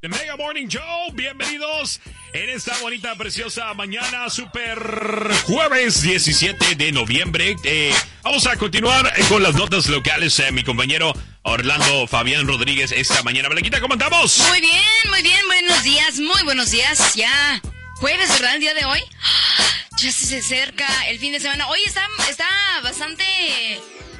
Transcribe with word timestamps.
The 0.00 0.08
Mega 0.08 0.34
Morning 0.34 0.66
Show, 0.66 1.12
bienvenidos 1.12 2.00
en 2.32 2.48
esta 2.48 2.74
bonita, 2.78 3.14
preciosa 3.16 3.74
mañana, 3.74 4.30
super 4.30 4.78
jueves 5.44 6.00
17 6.00 6.74
de 6.76 6.90
noviembre. 6.90 7.54
Eh, 7.64 7.92
vamos 8.22 8.46
a 8.46 8.56
continuar 8.56 9.12
con 9.28 9.42
las 9.42 9.54
notas 9.56 9.88
locales. 9.88 10.38
Eh, 10.38 10.52
mi 10.52 10.64
compañero 10.64 11.12
Orlando 11.42 12.06
Fabián 12.06 12.46
Rodríguez 12.46 12.92
esta 12.92 13.22
mañana. 13.22 13.50
Blanquita, 13.50 13.78
¿cómo 13.78 13.92
andamos? 13.92 14.38
Muy 14.48 14.62
bien, 14.62 15.10
muy 15.10 15.20
bien, 15.20 15.46
buenos 15.46 15.82
días, 15.82 16.18
muy 16.18 16.42
buenos 16.44 16.70
días. 16.70 17.14
Ya 17.14 17.60
jueves, 17.96 18.30
¿verdad? 18.30 18.54
El 18.54 18.60
día 18.62 18.74
de 18.74 18.86
hoy. 18.86 19.00
Ya 19.98 20.10
se 20.10 20.38
acerca 20.38 20.86
el 21.08 21.18
fin 21.18 21.32
de 21.32 21.40
semana. 21.40 21.68
Hoy 21.68 21.80
está, 21.84 22.00
está 22.26 22.48
bastante 22.82 23.22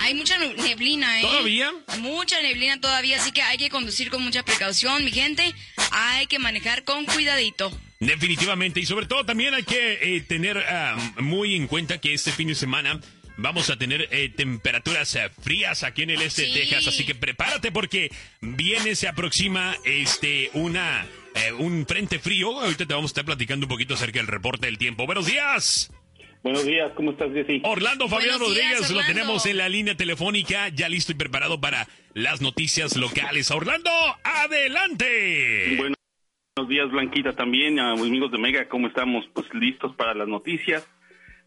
hay 0.01 0.15
mucha 0.15 0.39
neblina, 0.39 1.21
¿eh? 1.21 1.23
¿Todavía? 1.23 1.73
Mucha 1.99 2.41
neblina 2.41 2.81
todavía, 2.81 3.17
así 3.17 3.33
que 3.33 3.43
hay 3.43 3.59
que 3.59 3.69
conducir 3.69 4.11
con 4.11 4.23
mucha 4.23 4.43
precaución, 4.43 5.05
mi 5.05 5.13
gente. 5.13 5.55
Hay 5.93 6.27
que 6.27 6.39
manejar 6.39 6.85
con 6.85 7.05
cuidadito. 7.05 7.71
Definitivamente, 8.01 8.81
y 8.81 8.87
sobre 8.87 9.05
todo 9.05 9.27
también 9.27 9.53
hay 9.53 9.63
que 9.63 10.17
eh, 10.17 10.23
tener 10.23 10.57
ah, 10.57 10.97
muy 11.19 11.55
en 11.55 11.67
cuenta 11.67 11.99
que 11.99 12.15
este 12.15 12.33
fin 12.33 12.49
de 12.49 12.55
semana 12.55 12.99
vamos 13.37 13.69
a 13.69 13.77
tener 13.77 14.09
eh, 14.11 14.31
temperaturas 14.31 15.15
eh, 15.17 15.31
frías 15.43 15.83
aquí 15.83 16.03
en 16.03 16.11
el 16.11 16.23
este 16.23 16.47
de 16.47 16.53
Texas, 16.53 16.89
así 16.89 17.05
que 17.05 17.15
prepárate 17.15 17.71
porque 17.71 18.11
viene, 18.41 18.97
se 18.97 19.07
aproxima 19.07 19.77
este 19.85 20.51
una 20.55 21.07
un 21.59 21.87
frente 21.87 22.19
frío. 22.19 22.59
Ahorita 22.59 22.87
te 22.87 22.95
vamos 22.95 23.11
a 23.11 23.13
estar 23.13 23.25
platicando 23.25 23.67
un 23.67 23.71
poquito 23.71 23.95
acerca 23.95 24.19
del 24.19 24.27
reporte 24.27 24.67
del 24.67 24.79
tiempo. 24.79 25.07
Buenos 25.07 25.27
días. 25.27 25.91
Buenos 26.43 26.65
días, 26.65 26.91
¿cómo 26.95 27.11
estás, 27.11 27.31
Jessy? 27.33 27.61
Orlando 27.65 28.09
Fabián 28.09 28.41
Rodríguez, 28.41 28.91
lo 28.91 29.01
tenemos 29.07 29.45
en 29.45 29.59
la 29.59 29.69
línea 29.69 29.95
telefónica, 29.95 30.69
ya 30.69 30.89
listo 30.89 31.13
y 31.13 31.15
preparado 31.15 31.61
para 31.61 31.87
las 32.15 32.41
noticias 32.41 32.97
locales. 32.97 33.51
Orlando, 33.51 33.91
adelante. 34.25 35.77
Buenos 35.77 36.69
días, 36.69 36.91
Blanquita, 36.91 37.35
también, 37.35 37.79
amigos 37.79 38.33
de 38.33 38.39
Mega, 38.39 38.69
¿cómo 38.69 38.87
estamos? 38.87 39.27
Pues 39.35 39.53
listos 39.53 39.95
para 39.97 40.15
las 40.15 40.29
noticias. 40.29 40.89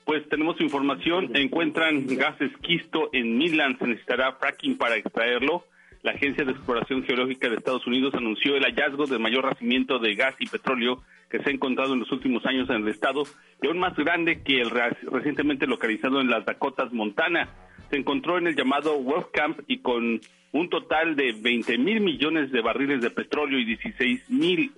Pues 0.06 0.30
tenemos 0.30 0.62
información, 0.62 1.36
encuentran 1.36 2.06
gas 2.16 2.40
esquisto 2.40 3.10
en 3.14 3.36
Midland, 3.38 3.80
se 3.80 3.88
necesitará 3.88 4.34
fracking 4.34 4.78
para 4.78 4.96
extraerlo. 4.96 5.66
La 6.04 6.12
Agencia 6.12 6.44
de 6.44 6.52
Exploración 6.52 7.04
Geológica 7.06 7.48
de 7.48 7.56
Estados 7.56 7.88
Unidos 7.88 8.14
anunció 8.14 8.58
el 8.58 8.64
hallazgo 8.64 9.06
del 9.06 9.22
mayor 9.22 9.46
racimiento 9.46 10.00
de 10.00 10.16
gas 10.16 10.36
y 10.38 10.48
petróleo 10.48 11.02
que 11.30 11.40
se 11.40 11.50
ha 11.50 11.54
encontrado 11.54 11.94
en 11.94 12.02
los 12.02 12.12
últimos 12.12 12.46
años 12.46 12.70
en 12.70 12.84
el 12.84 12.90
estado 12.90 13.23
y 13.62 13.68
aún 13.68 13.80
más 13.80 13.96
grande 13.96 14.44
que 14.44 14.59
el 14.59 14.70
recientemente 14.70 15.66
localizado 15.66 16.20
en 16.20 16.30
las 16.30 16.46
Dakotas, 16.46 16.92
Montana. 16.92 17.48
Se 17.90 17.96
encontró 17.96 18.38
en 18.38 18.48
el 18.48 18.56
llamado 18.56 19.00
Wolf 19.00 19.28
Camp 19.31 19.62
y 19.68 19.80
con 19.80 20.20
un 20.52 20.70
total 20.70 21.16
de 21.16 21.31
20 21.42 21.78
mil 21.78 22.02
millones 22.02 22.52
de 22.52 22.59
barriles 22.59 23.02
de 23.02 23.09
petróleo 23.09 23.58
y 23.58 23.64
16 23.64 24.30
mil 24.30 24.74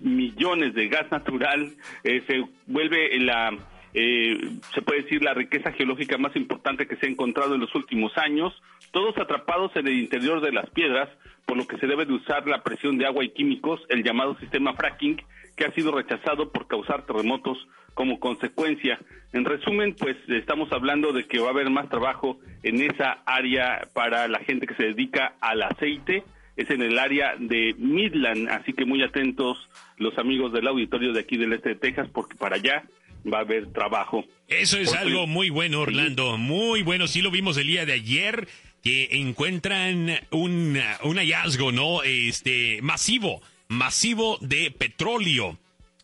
millones 0.00 0.74
de 0.74 0.88
gas 0.88 1.08
natural, 1.12 1.74
eh, 2.02 2.22
se 2.26 2.44
vuelve 2.66 3.16
la 3.20 3.56
eh, 3.98 4.36
se 4.74 4.82
puede 4.82 5.04
decir, 5.04 5.22
la 5.22 5.32
riqueza 5.32 5.72
geológica 5.72 6.18
más 6.18 6.36
importante 6.36 6.86
que 6.86 6.96
se 6.96 7.06
ha 7.06 7.08
encontrado 7.08 7.54
en 7.54 7.62
los 7.62 7.74
últimos 7.74 8.12
años, 8.18 8.52
todos 8.92 9.16
atrapados 9.18 9.74
en 9.76 9.86
el 9.86 9.98
interior 9.98 10.40
de 10.40 10.52
las 10.52 10.68
piedras, 10.70 11.08
por 11.44 11.56
lo 11.56 11.66
que 11.66 11.78
se 11.78 11.86
debe 11.86 12.04
de 12.04 12.14
usar 12.14 12.46
la 12.46 12.62
presión 12.62 12.98
de 12.98 13.06
agua 13.06 13.24
y 13.24 13.30
químicos, 13.30 13.80
el 13.88 14.02
llamado 14.02 14.38
sistema 14.38 14.74
fracking, 14.74 15.22
que 15.56 15.64
ha 15.64 15.72
sido 15.72 15.92
rechazado 15.92 16.50
por 16.52 16.66
causar 16.66 17.06
terremotos 17.06 17.58
como 17.94 18.20
consecuencia. 18.20 18.98
En 19.32 19.44
resumen, 19.44 19.94
pues 19.98 20.16
estamos 20.28 20.70
hablando 20.72 21.12
de 21.12 21.26
que 21.26 21.38
va 21.38 21.48
a 21.48 21.50
haber 21.50 21.70
más 21.70 21.88
trabajo 21.88 22.38
en 22.62 22.82
esa 22.82 23.22
área 23.24 23.88
para 23.94 24.28
la 24.28 24.40
gente 24.40 24.66
que 24.66 24.74
se 24.74 24.84
dedica 24.84 25.34
al 25.40 25.62
aceite, 25.62 26.24
es 26.56 26.70
en 26.70 26.82
el 26.82 26.98
área 26.98 27.36
de 27.38 27.74
Midland, 27.78 28.48
así 28.48 28.72
que 28.72 28.84
muy 28.84 29.02
atentos 29.02 29.58
los 29.98 30.16
amigos 30.18 30.52
del 30.52 30.66
auditorio 30.66 31.12
de 31.12 31.20
aquí 31.20 31.36
del 31.36 31.52
este 31.52 31.70
de 31.70 31.74
Texas, 31.76 32.08
porque 32.12 32.34
para 32.36 32.56
allá 32.56 32.84
va 33.32 33.38
a 33.38 33.42
haber 33.42 33.72
trabajo. 33.72 34.24
Eso 34.48 34.78
es 34.78 34.94
algo 34.94 35.26
muy 35.26 35.50
bueno, 35.50 35.80
Orlando, 35.80 36.38
muy 36.38 36.82
bueno. 36.82 37.06
Sí 37.06 37.20
lo 37.20 37.30
vimos 37.30 37.56
el 37.56 37.66
día 37.66 37.84
de 37.84 37.92
ayer, 37.92 38.46
que 38.86 39.08
encuentran 39.18 40.20
un, 40.30 40.80
un 41.02 41.16
hallazgo, 41.16 41.72
¿no? 41.72 42.04
Este, 42.04 42.78
masivo, 42.82 43.42
masivo 43.66 44.38
de 44.40 44.70
petróleo 44.70 45.58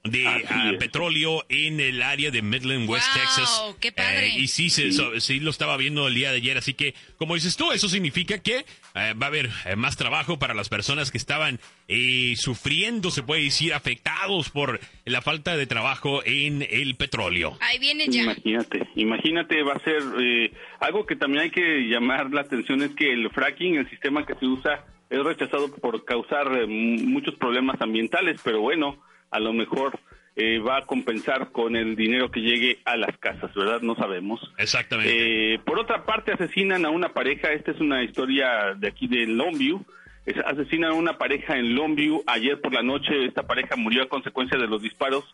de 0.05 0.27
ah, 0.27 0.73
petróleo 0.81 1.45
en 1.49 1.79
el 1.79 2.03
área 2.03 2.33
de 2.33 2.43
Midland, 2.43 2.89
West 2.89 3.07
Texas. 3.15 3.77
¡Qué 3.81 3.93
padre! 3.93 4.29
Eh, 4.29 4.41
y 4.41 4.49
sí, 4.49 4.69
sí, 4.69 5.41
lo 5.41 5.51
estaba 5.51 5.77
viendo 5.77 6.09
el 6.09 6.15
día 6.15 6.31
de 6.33 6.39
ayer, 6.39 6.59
así 6.59 6.75
que, 6.75 6.95
como 7.19 7.35
dices 7.35 7.57
tú, 7.57 7.71
eso 7.71 7.89
significa 7.89 8.39
que 8.39 8.59
eh, 8.95 9.15
va 9.15 9.27
a 9.27 9.29
haber 9.29 9.51
eh, 9.65 9.77
más 9.77 9.97
trabajo 9.97 10.41
para 10.41 10.55
las 10.55 10.69
personas 10.69 11.11
que 11.11 11.19
estaban 11.19 11.61
sufriendo, 12.37 13.11
se 13.11 13.23
puede 13.23 13.43
decir, 13.43 13.75
afectados 13.75 14.49
por 14.49 14.81
la 15.05 15.21
falta 15.21 15.59
de 15.59 15.67
trabajo 15.67 16.23
en 16.25 16.67
el 16.69 16.97
petróleo. 16.97 17.59
Ahí 17.61 17.79
viene 17.79 18.07
ya. 18.09 18.23
Imagínate, 18.23 18.89
imagínate, 18.97 19.63
va 19.63 19.75
a 19.75 19.85
ser 19.85 20.03
algo 20.81 21.05
que 21.05 21.17
también 21.17 21.45
hay 21.45 21.51
que 21.51 21.87
llamar 21.91 22.31
la 22.31 22.41
atención, 22.41 22.81
es 22.83 22.93
que 22.95 23.13
el 23.13 23.29
fracking, 23.29 23.75
el 23.75 23.91
sistema 23.91 24.25
que 24.25 24.35
se 24.37 24.47
usa, 24.47 24.87
es 25.11 25.23
rechazado 25.23 25.71
por 25.71 26.03
causar 26.07 26.67
muchos 26.67 27.35
problemas 27.35 27.79
ambientales, 27.83 28.41
pero 28.43 28.63
bueno, 28.63 28.97
a 29.33 29.41
lo 29.41 29.53
mejor 29.53 29.99
eh, 30.37 30.61
va 30.61 30.79
a 30.79 30.87
compensar 30.87 31.51
con 31.51 31.77
el 31.77 31.97
dinero 31.97 32.31
que 32.31 32.41
llegue 32.41 32.79
a 32.85 32.97
las 32.97 33.17
casas, 33.19 33.53
¿verdad? 33.55 33.83
No 33.83 33.95
sabemos. 33.97 34.41
Exactamente. 34.57 35.55
Eh, 35.55 35.59
por 35.59 35.79
otra 35.79 36.05
parte, 36.05 36.33
asesinan 36.33 36.87
a 36.87 36.91
una 36.91 37.13
pareja, 37.13 37.53
esta 37.53 37.73
es 37.73 37.81
una 37.81 38.03
historia 38.03 38.75
de 38.77 38.89
aquí 38.89 39.09
de 39.09 39.27
Longview, 39.27 39.85
asesinan 40.47 40.93
a 40.93 40.95
una 40.95 41.19
pareja 41.19 41.59
en 41.59 41.75
Longview, 41.75 42.23
ayer 42.27 42.61
por 42.61 42.73
la 42.73 42.83
noche 42.83 43.27
esta 43.27 43.43
pareja 43.43 43.77
murió 43.77 44.05
a 44.05 44.09
consecuencia 44.09 44.59
de 44.59 44.69
los 44.69 44.81
disparos 44.81 45.25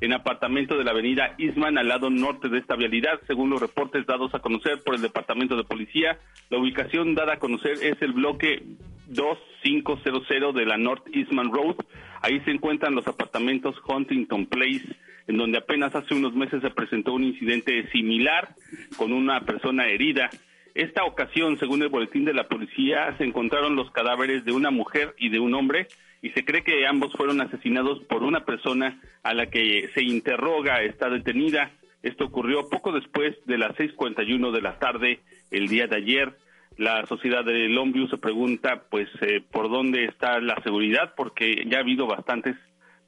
en 0.00 0.12
apartamento 0.12 0.76
de 0.76 0.84
la 0.84 0.92
avenida 0.92 1.34
Isman 1.38 1.78
al 1.78 1.88
lado 1.88 2.10
norte 2.10 2.48
de 2.48 2.58
esta 2.58 2.76
vialidad, 2.76 3.20
según 3.26 3.50
los 3.50 3.60
reportes 3.60 4.06
dados 4.06 4.34
a 4.34 4.38
conocer 4.38 4.82
por 4.84 4.94
el 4.94 5.02
Departamento 5.02 5.56
de 5.56 5.64
Policía. 5.64 6.18
La 6.50 6.58
ubicación 6.58 7.14
dada 7.14 7.34
a 7.34 7.38
conocer 7.38 7.72
es 7.82 8.00
el 8.00 8.12
bloque 8.12 8.62
2500 9.08 10.54
de 10.54 10.66
la 10.66 10.76
North 10.76 11.06
Eastman 11.12 11.52
Road. 11.52 11.76
Ahí 12.22 12.40
se 12.40 12.50
encuentran 12.50 12.94
los 12.94 13.06
apartamentos 13.06 13.76
Huntington 13.86 14.46
Place, 14.46 14.86
en 15.26 15.36
donde 15.36 15.58
apenas 15.58 15.94
hace 15.94 16.14
unos 16.14 16.34
meses 16.34 16.60
se 16.62 16.70
presentó 16.70 17.12
un 17.14 17.24
incidente 17.24 17.88
similar 17.90 18.54
con 18.96 19.12
una 19.12 19.40
persona 19.42 19.86
herida. 19.86 20.30
Esta 20.74 21.04
ocasión, 21.04 21.58
según 21.58 21.82
el 21.82 21.88
boletín 21.88 22.24
de 22.24 22.34
la 22.34 22.48
policía, 22.48 23.14
se 23.18 23.24
encontraron 23.24 23.76
los 23.76 23.90
cadáveres 23.90 24.44
de 24.44 24.52
una 24.52 24.70
mujer 24.70 25.14
y 25.18 25.28
de 25.28 25.40
un 25.40 25.54
hombre 25.54 25.88
y 26.22 26.30
se 26.30 26.44
cree 26.44 26.62
que 26.62 26.86
ambos 26.86 27.12
fueron 27.12 27.40
asesinados 27.40 28.00
por 28.04 28.22
una 28.22 28.44
persona 28.44 29.00
a 29.22 29.34
la 29.34 29.46
que 29.46 29.88
se 29.94 30.02
interroga, 30.02 30.82
está 30.82 31.08
detenida. 31.08 31.72
Esto 32.02 32.26
ocurrió 32.26 32.68
poco 32.68 32.92
después 32.92 33.36
de 33.46 33.58
las 33.58 33.76
6.41 33.76 34.52
de 34.52 34.62
la 34.62 34.78
tarde 34.78 35.20
el 35.50 35.68
día 35.68 35.86
de 35.86 35.96
ayer 35.96 36.36
la 36.78 37.04
sociedad 37.06 37.44
de 37.44 37.68
Longview 37.68 38.08
se 38.08 38.18
pregunta 38.18 38.84
pues 38.88 39.08
eh, 39.20 39.42
por 39.50 39.68
dónde 39.68 40.04
está 40.04 40.40
la 40.40 40.60
seguridad 40.62 41.12
porque 41.16 41.64
ya 41.66 41.78
ha 41.78 41.80
habido 41.80 42.06
bastantes 42.06 42.56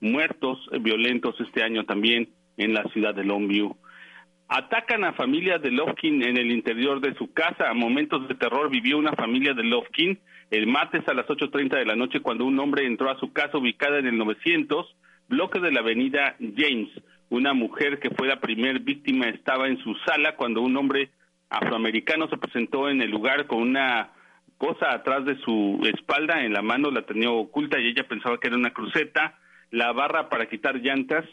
muertos 0.00 0.58
violentos 0.80 1.40
este 1.40 1.62
año 1.62 1.84
también 1.84 2.30
en 2.56 2.74
la 2.74 2.82
ciudad 2.92 3.14
de 3.14 3.24
Longview. 3.24 3.76
Atacan 4.48 5.04
a 5.04 5.12
familia 5.12 5.58
de 5.58 5.70
Lofkin 5.70 6.22
en 6.24 6.36
el 6.36 6.50
interior 6.50 7.00
de 7.00 7.14
su 7.14 7.32
casa. 7.32 7.70
A 7.70 7.74
momentos 7.74 8.26
de 8.26 8.34
terror 8.34 8.68
vivió 8.68 8.98
una 8.98 9.12
familia 9.12 9.54
de 9.54 9.62
Lofkin 9.62 10.18
el 10.50 10.66
martes 10.66 11.06
a 11.06 11.14
las 11.14 11.26
8.30 11.26 11.78
de 11.78 11.84
la 11.84 11.94
noche 11.94 12.18
cuando 12.18 12.44
un 12.44 12.58
hombre 12.58 12.84
entró 12.84 13.08
a 13.08 13.20
su 13.20 13.32
casa 13.32 13.58
ubicada 13.58 14.00
en 14.00 14.08
el 14.08 14.18
900, 14.18 14.96
bloque 15.28 15.60
de 15.60 15.70
la 15.70 15.78
avenida 15.78 16.34
James. 16.56 16.88
Una 17.28 17.54
mujer 17.54 18.00
que 18.00 18.10
fue 18.10 18.26
la 18.26 18.40
primer 18.40 18.80
víctima 18.80 19.28
estaba 19.28 19.68
en 19.68 19.78
su 19.78 19.94
sala 20.04 20.34
cuando 20.34 20.62
un 20.62 20.76
hombre 20.76 21.10
afroamericano 21.50 22.28
se 22.28 22.38
presentó 22.38 22.88
en 22.88 23.02
el 23.02 23.10
lugar 23.10 23.46
con 23.46 23.60
una 23.60 24.12
cosa 24.56 24.92
atrás 24.92 25.24
de 25.24 25.36
su 25.40 25.80
espalda, 25.94 26.44
en 26.44 26.52
la 26.52 26.62
mano 26.62 26.90
la 26.90 27.02
tenía 27.02 27.30
oculta 27.30 27.78
y 27.78 27.88
ella 27.88 28.06
pensaba 28.08 28.38
que 28.38 28.48
era 28.48 28.56
una 28.56 28.72
cruceta, 28.72 29.38
la 29.70 29.92
barra 29.92 30.28
para 30.28 30.48
quitar 30.48 30.76
llantas, 30.76 31.24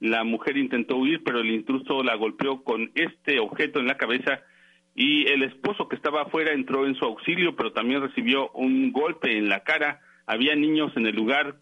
la 0.00 0.24
mujer 0.24 0.56
intentó 0.56 0.96
huir, 0.96 1.22
pero 1.24 1.40
el 1.40 1.50
intruso 1.50 2.02
la 2.02 2.14
golpeó 2.16 2.62
con 2.62 2.90
este 2.94 3.40
objeto 3.40 3.80
en 3.80 3.86
la 3.86 3.96
cabeza 3.96 4.40
y 4.94 5.26
el 5.28 5.42
esposo 5.42 5.88
que 5.88 5.96
estaba 5.96 6.22
afuera 6.22 6.52
entró 6.52 6.86
en 6.86 6.94
su 6.94 7.04
auxilio, 7.04 7.54
pero 7.54 7.72
también 7.72 8.00
recibió 8.00 8.50
un 8.52 8.92
golpe 8.92 9.36
en 9.36 9.50
la 9.50 9.60
cara. 9.60 10.00
Había 10.26 10.56
niños 10.56 10.90
en 10.96 11.06
el 11.06 11.14
lugar 11.14 11.56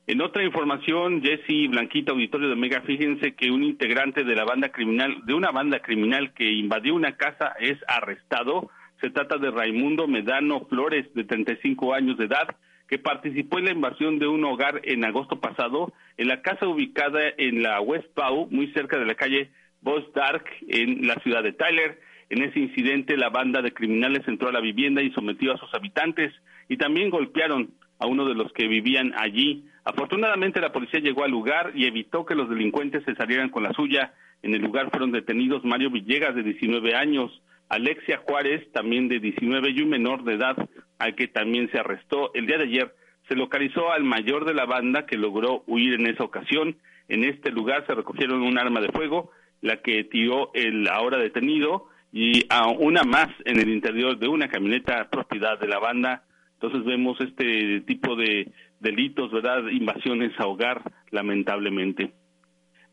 En 0.06 0.22
otra 0.22 0.42
información, 0.42 1.22
Jesse 1.22 1.70
Blanquita, 1.70 2.12
auditorio 2.12 2.48
de 2.48 2.56
Mega, 2.56 2.80
fíjense 2.82 3.34
que 3.34 3.50
un 3.50 3.62
integrante 3.62 4.24
de 4.24 4.34
la 4.34 4.44
banda 4.44 4.70
criminal, 4.70 5.22
de 5.24 5.34
una 5.34 5.50
banda 5.50 5.80
criminal 5.80 6.32
que 6.34 6.50
invadió 6.50 6.94
una 6.94 7.16
casa 7.16 7.52
es 7.60 7.78
arrestado. 7.86 8.70
Se 9.00 9.10
trata 9.10 9.38
de 9.38 9.50
Raimundo 9.50 10.08
Medano 10.08 10.66
Flores, 10.66 11.06
de 11.14 11.24
35 11.24 11.94
años 11.94 12.18
de 12.18 12.24
edad, 12.24 12.56
que 12.90 12.98
participó 12.98 13.60
en 13.60 13.66
la 13.66 13.70
invasión 13.70 14.18
de 14.18 14.26
un 14.26 14.44
hogar 14.44 14.80
en 14.82 15.04
agosto 15.04 15.40
pasado 15.40 15.92
en 16.16 16.26
la 16.26 16.42
casa 16.42 16.66
ubicada 16.66 17.20
en 17.38 17.62
la 17.62 17.80
West 17.80 18.08
Pau, 18.14 18.48
muy 18.50 18.72
cerca 18.72 18.98
de 18.98 19.06
la 19.06 19.14
calle 19.14 19.52
Boss 19.80 20.12
Dark, 20.12 20.44
en 20.66 21.06
la 21.06 21.14
ciudad 21.22 21.44
de 21.44 21.52
Tyler. 21.52 22.00
En 22.30 22.42
ese 22.42 22.58
incidente, 22.58 23.16
la 23.16 23.30
banda 23.30 23.62
de 23.62 23.72
criminales 23.72 24.26
entró 24.26 24.48
a 24.48 24.52
la 24.52 24.60
vivienda 24.60 25.02
y 25.02 25.12
sometió 25.12 25.54
a 25.54 25.58
sus 25.58 25.72
habitantes 25.72 26.34
y 26.68 26.78
también 26.78 27.10
golpearon 27.10 27.70
a 28.00 28.06
uno 28.06 28.24
de 28.26 28.34
los 28.34 28.52
que 28.52 28.66
vivían 28.66 29.14
allí. 29.16 29.66
Afortunadamente 29.84 30.60
la 30.60 30.72
policía 30.72 30.98
llegó 30.98 31.22
al 31.22 31.30
lugar 31.30 31.70
y 31.76 31.86
evitó 31.86 32.26
que 32.26 32.34
los 32.34 32.50
delincuentes 32.50 33.04
se 33.04 33.14
salieran 33.14 33.50
con 33.50 33.62
la 33.62 33.72
suya. 33.72 34.14
En 34.42 34.52
el 34.52 34.62
lugar 34.62 34.90
fueron 34.90 35.12
detenidos 35.12 35.64
Mario 35.64 35.90
Villegas 35.90 36.34
de 36.34 36.42
19 36.42 36.96
años, 36.96 37.40
Alexia 37.68 38.20
Juárez 38.26 38.68
también 38.72 39.06
de 39.06 39.20
19 39.20 39.70
y 39.70 39.82
un 39.82 39.90
menor 39.90 40.24
de 40.24 40.34
edad 40.34 40.56
al 41.00 41.16
que 41.16 41.26
también 41.26 41.68
se 41.72 41.78
arrestó. 41.78 42.32
El 42.34 42.46
día 42.46 42.58
de 42.58 42.64
ayer 42.64 42.94
se 43.28 43.34
localizó 43.34 43.90
al 43.90 44.04
mayor 44.04 44.44
de 44.44 44.54
la 44.54 44.66
banda 44.66 45.06
que 45.06 45.16
logró 45.16 45.64
huir 45.66 45.94
en 45.94 46.06
esa 46.06 46.22
ocasión. 46.22 46.76
En 47.08 47.24
este 47.24 47.50
lugar 47.50 47.84
se 47.86 47.94
recogieron 47.94 48.42
un 48.42 48.58
arma 48.58 48.80
de 48.80 48.92
fuego, 48.92 49.32
la 49.62 49.82
que 49.82 50.04
tiró 50.04 50.52
el 50.54 50.86
ahora 50.88 51.18
detenido, 51.18 51.88
y 52.12 52.44
a 52.48 52.68
una 52.68 53.02
más 53.02 53.28
en 53.44 53.58
el 53.58 53.68
interior 53.68 54.18
de 54.18 54.28
una 54.28 54.48
camioneta 54.48 55.08
propiedad 55.10 55.58
de 55.58 55.68
la 55.68 55.78
banda. 55.78 56.24
Entonces 56.54 56.84
vemos 56.84 57.20
este 57.20 57.80
tipo 57.82 58.16
de 58.16 58.50
delitos, 58.80 59.32
¿verdad? 59.32 59.68
Invasiones 59.68 60.32
a 60.38 60.46
hogar, 60.46 60.82
lamentablemente. 61.10 62.12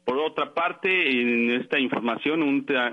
Por 0.05 0.19
otra 0.19 0.53
parte, 0.53 0.89
en 1.19 1.51
esta 1.51 1.79
información, 1.79 2.41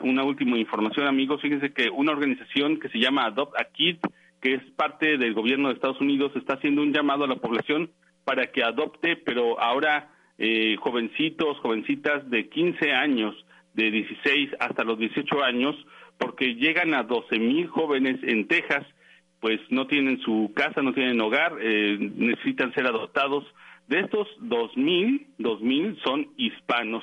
una 0.02 0.24
última 0.24 0.58
información, 0.58 1.06
amigos, 1.06 1.40
fíjense 1.40 1.72
que 1.72 1.88
una 1.88 2.10
organización 2.10 2.80
que 2.80 2.88
se 2.88 2.98
llama 2.98 3.26
Adopt 3.26 3.54
a 3.60 3.66
Kid, 3.66 3.98
que 4.44 4.56
es 4.56 4.62
parte 4.76 5.16
del 5.16 5.32
gobierno 5.32 5.68
de 5.68 5.74
Estados 5.74 6.02
Unidos, 6.02 6.30
está 6.36 6.54
haciendo 6.54 6.82
un 6.82 6.92
llamado 6.92 7.24
a 7.24 7.26
la 7.26 7.36
población 7.36 7.90
para 8.26 8.52
que 8.52 8.62
adopte, 8.62 9.16
pero 9.16 9.58
ahora 9.58 10.10
eh, 10.36 10.76
jovencitos, 10.80 11.58
jovencitas 11.60 12.28
de 12.28 12.50
15 12.50 12.92
años, 12.92 13.34
de 13.72 13.90
16 13.90 14.50
hasta 14.60 14.84
los 14.84 14.98
18 14.98 15.42
años, 15.42 15.74
porque 16.18 16.56
llegan 16.56 16.92
a 16.92 17.04
12 17.04 17.38
mil 17.38 17.68
jóvenes 17.68 18.20
en 18.22 18.46
Texas, 18.46 18.86
pues 19.40 19.60
no 19.70 19.86
tienen 19.86 20.20
su 20.20 20.52
casa, 20.54 20.82
no 20.82 20.92
tienen 20.92 21.22
hogar, 21.22 21.56
eh, 21.62 21.96
necesitan 21.98 22.74
ser 22.74 22.86
adoptados. 22.86 23.46
De 23.88 24.00
estos 24.00 24.28
2.000, 24.42 25.24
2.000 25.38 26.02
son 26.04 26.28
hispanos. 26.36 27.02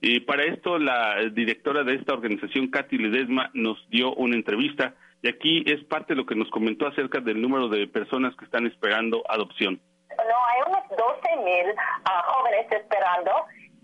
Y 0.00 0.20
para 0.20 0.42
esto 0.42 0.76
la 0.80 1.24
directora 1.32 1.84
de 1.84 1.94
esta 1.94 2.14
organización, 2.14 2.66
Katy 2.66 2.98
Ledesma, 2.98 3.50
nos 3.54 3.78
dio 3.90 4.12
una 4.14 4.34
entrevista 4.34 4.96
y 5.22 5.28
aquí 5.28 5.64
es 5.66 5.84
parte 5.84 6.14
de 6.14 6.16
lo 6.16 6.26
que 6.26 6.34
nos 6.34 6.48
comentó 6.50 6.86
acerca 6.86 7.20
del 7.20 7.40
número 7.40 7.68
de 7.68 7.86
personas 7.86 8.34
que 8.36 8.44
están 8.44 8.66
esperando 8.66 9.22
adopción. 9.28 9.80
No, 10.10 10.24
hay 10.24 10.60
unos 10.66 10.84
12.000 10.90 11.74
ah, 12.04 12.22
jóvenes 12.26 12.66
esperando 12.72 13.30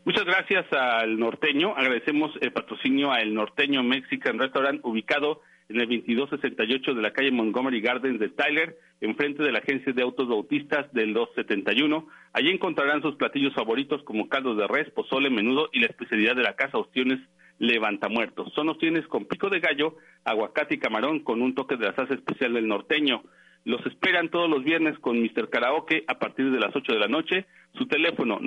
Muchas 0.06 0.26
gracias 0.26 0.66
al 0.72 1.18
norteño. 1.18 1.76
Agradecemos 1.76 2.32
el 2.42 2.54
patrocinio 2.54 3.12
a 3.12 3.22
El 3.22 3.34
Norteño 3.34 3.82
Mexican 3.84 4.38
Restaurant, 4.38 4.82
ubicado 4.84 5.42
en 5.72 5.82
el 5.82 5.88
2268 5.88 6.94
de 6.94 7.02
la 7.02 7.12
calle 7.12 7.32
Montgomery 7.32 7.82
Gardens 7.82 8.20
de 8.20 8.30
Tyler, 8.30 8.78
enfrente 9.00 9.42
de 9.42 9.52
la 9.52 9.60
agencia 9.60 9.94
de 9.94 10.02
autos 10.02 10.28
bautistas 10.28 10.92
del 10.94 11.14
271. 11.14 12.08
Allí 12.34 12.50
encontrarán 12.50 13.02
sus 13.02 13.16
platillos 13.16 13.54
favoritos 13.54 14.04
como 14.04 14.30
caldos 14.30 14.58
de 14.58 14.68
res, 14.68 14.90
pozole, 14.92 15.30
menudo 15.30 15.70
y 15.72 15.80
la 15.80 15.88
especialidad 15.88 16.36
de 16.36 16.44
la 16.44 16.56
casa, 16.56 16.78
ostiones 16.78 17.20
levantamuertos. 17.58 18.52
Son 18.54 18.70
opciones 18.70 19.08
con 19.08 19.26
pico 19.26 19.50
de 19.50 19.60
gallo, 19.60 19.96
aguacate 20.26 20.76
y 20.76 20.80
camarón 20.80 21.22
con 21.22 21.42
un 21.42 21.56
toque 21.56 21.78
de 21.78 21.86
la 21.86 21.96
salsa 21.96 22.16
especial 22.16 22.54
del 22.54 22.68
norteño. 22.68 23.24
Los 23.64 23.86
esperan 23.86 24.30
todos 24.30 24.50
los 24.50 24.64
viernes 24.64 24.98
con 25.00 25.22
Mr. 25.22 25.50
Karaoke 25.50 26.04
a 26.08 26.20
partir 26.20 26.52
de 26.52 26.60
las 26.60 26.76
8 26.76 26.94
de 26.94 27.00
la 27.00 27.08
noche. 27.08 27.46
Su 27.78 27.88
teléfono 27.88 28.40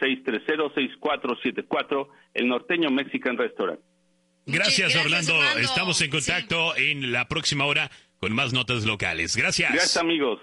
903-630-6474, 0.00 2.08
el 2.34 2.48
norteño 2.48 2.90
Mexican 2.90 3.36
Restaurant. 3.36 3.80
Gracias, 4.46 4.94
Orlando. 4.96 5.34
Estamos 5.58 6.00
en 6.00 6.10
contacto 6.10 6.76
en 6.76 7.12
la 7.12 7.28
próxima 7.28 7.64
hora 7.66 7.90
con 8.18 8.32
más 8.32 8.52
notas 8.52 8.84
locales. 8.84 9.36
Gracias. 9.36 9.72
Gracias, 9.72 9.96
amigos. 9.96 10.40